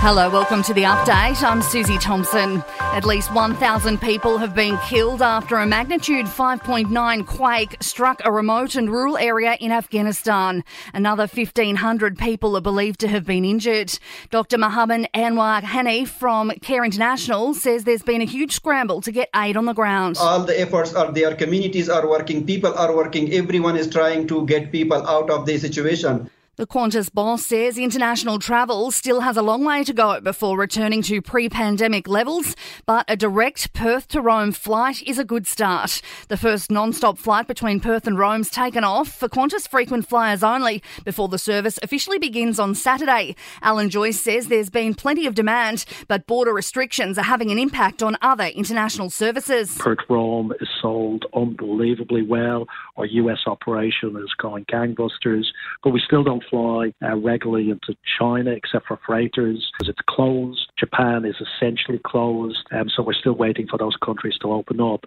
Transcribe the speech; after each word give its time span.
Hello, 0.00 0.30
welcome 0.30 0.62
to 0.62 0.72
the 0.72 0.84
update. 0.84 1.42
I'm 1.42 1.60
Susie 1.60 1.98
Thompson. 1.98 2.62
At 2.78 3.04
least 3.04 3.34
1,000 3.34 4.00
people 4.00 4.38
have 4.38 4.54
been 4.54 4.78
killed 4.86 5.20
after 5.20 5.56
a 5.56 5.66
magnitude 5.66 6.26
5.9 6.26 7.26
quake 7.26 7.76
struck 7.80 8.22
a 8.24 8.30
remote 8.30 8.76
and 8.76 8.88
rural 8.88 9.18
area 9.18 9.56
in 9.58 9.72
Afghanistan. 9.72 10.62
Another 10.94 11.26
1,500 11.26 12.16
people 12.16 12.56
are 12.56 12.60
believed 12.60 13.00
to 13.00 13.08
have 13.08 13.26
been 13.26 13.44
injured. 13.44 13.98
Dr. 14.30 14.56
Mohammed 14.56 15.08
Anwar 15.14 15.62
Hani 15.62 16.06
from 16.06 16.52
Care 16.62 16.84
International 16.84 17.52
says 17.52 17.82
there's 17.82 18.04
been 18.04 18.22
a 18.22 18.24
huge 18.24 18.52
scramble 18.52 19.00
to 19.00 19.10
get 19.10 19.28
aid 19.34 19.56
on 19.56 19.64
the 19.64 19.74
ground. 19.74 20.16
All 20.20 20.44
the 20.44 20.58
efforts 20.60 20.94
are 20.94 21.10
there, 21.10 21.34
communities 21.34 21.88
are 21.88 22.08
working, 22.08 22.46
people 22.46 22.72
are 22.72 22.94
working, 22.94 23.32
everyone 23.32 23.76
is 23.76 23.90
trying 23.90 24.28
to 24.28 24.46
get 24.46 24.70
people 24.70 25.04
out 25.08 25.28
of 25.28 25.44
the 25.44 25.58
situation. 25.58 26.30
The 26.58 26.66
Qantas 26.66 27.14
boss 27.14 27.46
says 27.46 27.78
international 27.78 28.40
travel 28.40 28.90
still 28.90 29.20
has 29.20 29.36
a 29.36 29.42
long 29.42 29.64
way 29.64 29.84
to 29.84 29.92
go 29.92 30.20
before 30.20 30.58
returning 30.58 31.02
to 31.02 31.22
pre 31.22 31.48
pandemic 31.48 32.08
levels, 32.08 32.56
but 32.84 33.04
a 33.06 33.16
direct 33.16 33.72
Perth 33.74 34.08
to 34.08 34.20
Rome 34.20 34.50
flight 34.50 35.00
is 35.04 35.20
a 35.20 35.24
good 35.24 35.46
start. 35.46 36.02
The 36.26 36.36
first 36.36 36.68
non 36.68 36.92
stop 36.92 37.16
flight 37.16 37.46
between 37.46 37.78
Perth 37.78 38.08
and 38.08 38.18
Rome's 38.18 38.50
taken 38.50 38.82
off 38.82 39.06
for 39.06 39.28
Qantas 39.28 39.68
frequent 39.68 40.08
flyers 40.08 40.42
only 40.42 40.82
before 41.04 41.28
the 41.28 41.38
service 41.38 41.78
officially 41.80 42.18
begins 42.18 42.58
on 42.58 42.74
Saturday. 42.74 43.36
Alan 43.62 43.88
Joyce 43.88 44.20
says 44.20 44.48
there's 44.48 44.68
been 44.68 44.94
plenty 44.94 45.26
of 45.26 45.36
demand, 45.36 45.84
but 46.08 46.26
border 46.26 46.52
restrictions 46.52 47.18
are 47.18 47.22
having 47.22 47.52
an 47.52 47.60
impact 47.60 48.02
on 48.02 48.16
other 48.20 48.46
international 48.46 49.10
services. 49.10 49.78
Perth 49.78 49.98
Rome 50.08 50.52
is 50.60 50.68
sold 50.82 51.24
unbelievably 51.36 52.22
well. 52.22 52.66
Our 52.96 53.06
US 53.06 53.42
operation 53.46 54.16
is 54.16 54.34
going 54.38 54.64
gangbusters, 54.64 55.44
but 55.84 55.90
we 55.90 56.02
still 56.04 56.24
don't 56.24 56.42
fly 56.50 56.92
uh, 57.02 57.16
regularly 57.16 57.70
into 57.70 57.96
China 58.18 58.50
except 58.50 58.86
for 58.86 58.98
freighters 59.06 59.70
because 59.72 59.88
it's 59.88 60.00
closed. 60.08 60.70
Japan 60.78 61.24
is 61.24 61.36
essentially 61.40 62.00
closed, 62.04 62.66
um, 62.72 62.88
so 62.88 63.02
we're 63.02 63.12
still 63.12 63.34
waiting 63.34 63.66
for 63.68 63.78
those 63.78 63.96
countries 64.04 64.36
to 64.42 64.52
open 64.52 64.80
up. 64.80 65.04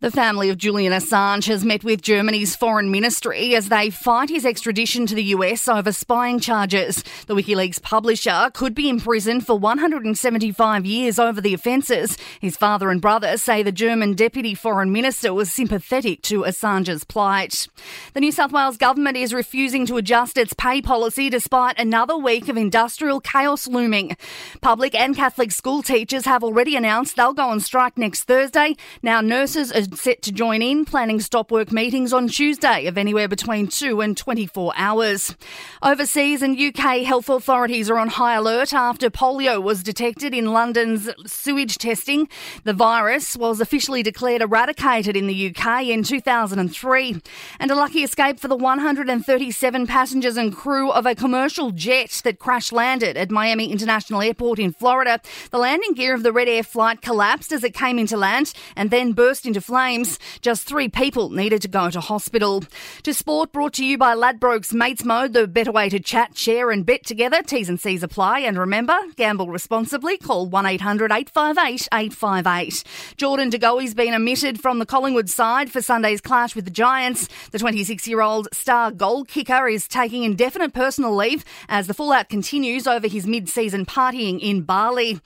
The 0.00 0.10
family 0.10 0.50
of 0.50 0.58
Julian 0.58 0.92
Assange 0.92 1.46
has 1.46 1.64
met 1.64 1.82
with 1.82 2.02
Germany's 2.02 2.54
foreign 2.54 2.90
ministry 2.90 3.54
as 3.54 3.70
they 3.70 3.88
fight 3.88 4.28
his 4.28 4.44
extradition 4.44 5.06
to 5.06 5.14
the 5.14 5.24
US 5.24 5.68
over 5.68 5.90
spying 5.90 6.38
charges. 6.38 7.02
The 7.28 7.34
WikiLeaks 7.34 7.80
publisher 7.80 8.50
could 8.52 8.74
be 8.74 8.90
imprisoned 8.90 9.46
for 9.46 9.58
175 9.58 10.84
years 10.84 11.18
over 11.18 11.40
the 11.40 11.54
offences. 11.54 12.18
His 12.42 12.58
father 12.58 12.90
and 12.90 13.00
brother 13.00 13.38
say 13.38 13.62
the 13.62 13.72
German 13.72 14.12
deputy 14.12 14.54
foreign 14.54 14.92
minister 14.92 15.32
was 15.32 15.50
sympathetic 15.50 16.20
to 16.24 16.42
Assange's 16.42 17.04
plight. 17.04 17.66
The 18.12 18.20
New 18.20 18.32
South 18.32 18.52
Wales 18.52 18.76
government 18.76 19.16
is 19.16 19.32
refusing 19.32 19.86
to 19.86 19.96
adjust 19.96 20.36
its 20.36 20.52
pay 20.52 20.82
policy 20.82 21.30
despite 21.30 21.80
another 21.80 22.18
week 22.18 22.50
of 22.50 22.58
industrial 22.58 23.22
chaos 23.22 23.66
looming. 23.66 24.14
Public 24.60 24.94
and 24.94 25.16
Catholic 25.16 25.52
school 25.52 25.82
teachers 25.82 26.26
have 26.26 26.44
already 26.44 26.76
announced 26.76 27.16
they'll 27.16 27.32
go 27.32 27.48
on 27.48 27.60
strike 27.60 27.96
next 27.96 28.24
Thursday. 28.24 28.76
Now 29.02 29.22
nurses 29.22 29.72
are 29.72 29.85
set 29.94 30.22
to 30.22 30.32
join 30.32 30.60
in, 30.60 30.84
planning 30.84 31.20
stop 31.20 31.50
work 31.50 31.70
meetings 31.70 32.12
on 32.12 32.26
Tuesday 32.26 32.86
of 32.86 32.98
anywhere 32.98 33.28
between 33.28 33.68
2 33.68 34.00
and 34.00 34.16
24 34.16 34.72
hours. 34.76 35.36
Overseas 35.82 36.42
and 36.42 36.58
UK 36.58 37.02
health 37.02 37.28
authorities 37.28 37.88
are 37.88 37.98
on 37.98 38.08
high 38.08 38.34
alert 38.34 38.74
after 38.74 39.08
polio 39.08 39.62
was 39.62 39.82
detected 39.82 40.34
in 40.34 40.52
London's 40.52 41.08
sewage 41.26 41.78
testing. 41.78 42.28
The 42.64 42.72
virus 42.72 43.36
was 43.36 43.60
officially 43.60 44.02
declared 44.02 44.42
eradicated 44.42 45.16
in 45.16 45.28
the 45.28 45.54
UK 45.54 45.84
in 45.84 46.02
2003. 46.02 47.22
And 47.60 47.70
a 47.70 47.76
lucky 47.76 48.02
escape 48.02 48.40
for 48.40 48.48
the 48.48 48.56
137 48.56 49.86
passengers 49.86 50.36
and 50.36 50.52
crew 50.52 50.90
of 50.90 51.06
a 51.06 51.14
commercial 51.14 51.70
jet 51.70 52.20
that 52.24 52.40
crash 52.40 52.72
landed 52.72 53.16
at 53.16 53.30
Miami 53.30 53.70
International 53.70 54.20
Airport 54.20 54.58
in 54.58 54.72
Florida. 54.72 55.20
The 55.52 55.58
landing 55.58 55.94
gear 55.94 56.14
of 56.14 56.24
the 56.24 56.32
Red 56.32 56.48
Air 56.48 56.64
flight 56.64 57.02
collapsed 57.02 57.52
as 57.52 57.62
it 57.62 57.72
came 57.72 58.00
into 58.00 58.16
land 58.16 58.52
and 58.74 58.90
then 58.90 59.12
burst 59.12 59.46
into 59.46 59.60
flames 59.60 59.75
flames. 59.76 60.18
Just 60.40 60.66
three 60.66 60.88
people 60.88 61.28
needed 61.28 61.60
to 61.60 61.68
go 61.68 61.90
to 61.90 62.00
hospital. 62.00 62.64
To 63.02 63.12
sport, 63.12 63.52
brought 63.52 63.74
to 63.74 63.84
you 63.84 63.98
by 63.98 64.14
Ladbrokes 64.16 64.72
Mates 64.72 65.04
Mode, 65.04 65.34
the 65.34 65.46
better 65.46 65.70
way 65.70 65.90
to 65.90 66.00
chat, 66.00 66.34
share, 66.34 66.70
and 66.70 66.86
bet 66.86 67.04
together. 67.04 67.42
T's 67.42 67.68
and 67.68 67.78
C's 67.78 68.02
apply. 68.02 68.38
And 68.38 68.56
remember, 68.56 68.96
gamble 69.16 69.50
responsibly. 69.50 70.16
Call 70.16 70.46
1 70.46 70.64
800 70.64 71.12
858 71.12 71.88
858. 71.92 72.84
Jordan 73.18 73.50
De 73.50 73.58
Goey's 73.58 73.92
been 73.92 74.14
omitted 74.14 74.58
from 74.58 74.78
the 74.78 74.86
Collingwood 74.86 75.28
side 75.28 75.70
for 75.70 75.82
Sunday's 75.82 76.22
clash 76.22 76.56
with 76.56 76.64
the 76.64 76.70
Giants. 76.70 77.28
The 77.50 77.58
26 77.58 78.08
year 78.08 78.22
old 78.22 78.48
star 78.54 78.90
goal 78.90 79.26
kicker 79.26 79.68
is 79.68 79.86
taking 79.86 80.22
indefinite 80.22 80.72
personal 80.72 81.14
leave 81.14 81.44
as 81.68 81.86
the 81.86 81.92
fallout 81.92 82.30
continues 82.30 82.86
over 82.86 83.08
his 83.08 83.26
mid 83.26 83.50
season 83.50 83.84
partying 83.84 84.40
in 84.40 84.62
Bali. 84.62 85.20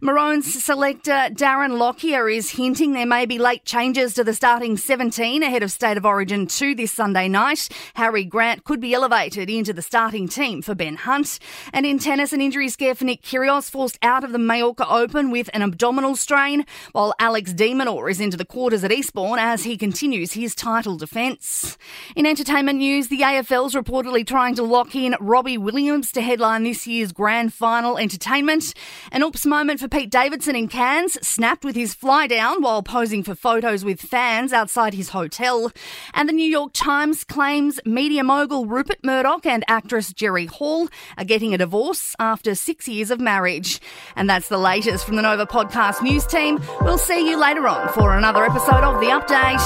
Maroons 0.00 0.62
selector 0.62 1.28
Darren 1.32 1.76
Lockyer 1.76 2.32
is 2.32 2.50
hinting 2.50 2.92
there 2.92 3.04
may 3.04 3.26
be 3.26 3.40
late 3.40 3.64
changes 3.64 3.95
changes 3.96 4.12
to 4.12 4.22
the 4.22 4.34
starting 4.34 4.76
17 4.76 5.42
ahead 5.42 5.62
of 5.62 5.72
State 5.72 5.96
of 5.96 6.04
Origin 6.04 6.46
2 6.46 6.74
this 6.74 6.92
Sunday 6.92 7.28
night. 7.28 7.70
Harry 7.94 8.24
Grant 8.24 8.62
could 8.64 8.78
be 8.78 8.92
elevated 8.92 9.48
into 9.48 9.72
the 9.72 9.80
starting 9.80 10.28
team 10.28 10.60
for 10.60 10.74
Ben 10.74 10.96
Hunt. 10.96 11.38
And 11.72 11.86
in 11.86 11.98
tennis, 11.98 12.34
an 12.34 12.42
injury 12.42 12.68
scare 12.68 12.94
for 12.94 13.06
Nick 13.06 13.22
Kyrgios 13.22 13.70
forced 13.70 13.98
out 14.02 14.22
of 14.22 14.32
the 14.32 14.38
Mallorca 14.38 14.86
Open 14.86 15.30
with 15.30 15.48
an 15.54 15.62
abdominal 15.62 16.14
strain, 16.14 16.66
while 16.92 17.14
Alex 17.18 17.54
de 17.54 17.72
Minaur 17.72 18.10
is 18.10 18.20
into 18.20 18.36
the 18.36 18.44
quarters 18.44 18.84
at 18.84 18.92
Eastbourne 18.92 19.38
as 19.38 19.64
he 19.64 19.78
continues 19.78 20.34
his 20.34 20.54
title 20.54 20.98
defence. 20.98 21.78
In 22.14 22.26
entertainment 22.26 22.78
news, 22.78 23.08
the 23.08 23.20
AFL's 23.20 23.74
reportedly 23.74 24.26
trying 24.26 24.56
to 24.56 24.62
lock 24.62 24.94
in 24.94 25.16
Robbie 25.20 25.56
Williams 25.56 26.12
to 26.12 26.20
headline 26.20 26.64
this 26.64 26.86
year's 26.86 27.12
grand 27.12 27.54
final 27.54 27.96
entertainment. 27.96 28.74
An 29.10 29.22
oops 29.22 29.46
moment 29.46 29.80
for 29.80 29.88
Pete 29.88 30.10
Davidson 30.10 30.54
in 30.54 30.68
Cairns, 30.68 31.16
snapped 31.26 31.64
with 31.64 31.76
his 31.76 31.94
fly 31.94 32.26
down 32.26 32.60
while 32.60 32.82
posing 32.82 33.22
for 33.22 33.34
photos 33.34 33.85
with 33.86 34.00
fans 34.00 34.52
outside 34.52 34.92
his 34.92 35.08
hotel. 35.08 35.72
And 36.12 36.28
the 36.28 36.34
New 36.34 36.48
York 36.48 36.72
Times 36.74 37.24
claims 37.24 37.80
media 37.86 38.22
mogul 38.22 38.66
Rupert 38.66 38.98
Murdoch 39.02 39.46
and 39.46 39.64
actress 39.68 40.12
Jerry 40.12 40.44
Hall 40.44 40.88
are 41.16 41.24
getting 41.24 41.54
a 41.54 41.58
divorce 41.58 42.14
after 42.18 42.54
six 42.54 42.86
years 42.86 43.10
of 43.10 43.20
marriage. 43.20 43.80
And 44.14 44.28
that's 44.28 44.48
the 44.48 44.58
latest 44.58 45.06
from 45.06 45.16
the 45.16 45.22
Nova 45.22 45.46
Podcast 45.46 46.02
News 46.02 46.26
team. 46.26 46.60
We'll 46.82 46.98
see 46.98 47.30
you 47.30 47.40
later 47.40 47.66
on 47.66 47.88
for 47.94 48.14
another 48.14 48.44
episode 48.44 48.84
of 48.84 49.00
The 49.00 49.06
Update. 49.06 49.62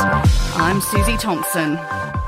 I'm 0.56 0.80
Susie 0.80 1.16
Thompson. 1.16 2.19